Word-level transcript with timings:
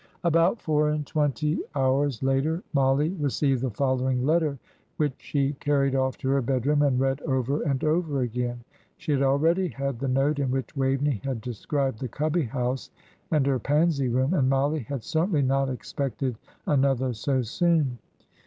About 0.23 0.59
four 0.59 0.89
and 0.89 1.05
twenty 1.05 1.59
hours 1.75 2.23
later 2.23 2.63
Mollie 2.73 3.11
received 3.19 3.61
the 3.61 3.69
following 3.69 4.25
letter, 4.25 4.57
which 4.97 5.13
she 5.19 5.53
carried 5.59 5.93
off 5.93 6.17
to 6.17 6.29
her 6.29 6.41
bedroom 6.41 6.81
and 6.81 6.99
read 6.99 7.21
over 7.21 7.61
and 7.61 7.83
over 7.83 8.21
again. 8.21 8.63
She 8.97 9.11
had 9.11 9.21
already 9.21 9.67
had 9.67 9.99
the 9.99 10.07
note 10.07 10.39
in 10.39 10.49
which 10.49 10.75
Waveney 10.75 11.21
had 11.23 11.39
described 11.39 11.99
the 11.99 12.07
Cubby 12.07 12.45
house 12.45 12.89
and 13.29 13.45
her 13.45 13.59
Pansy 13.59 14.09
Room, 14.09 14.33
and 14.33 14.49
Mollie 14.49 14.87
had 14.89 15.03
certainly 15.03 15.43
not 15.43 15.69
expected 15.69 16.35
another 16.65 17.13
so 17.13 17.43
soon. 17.43 17.99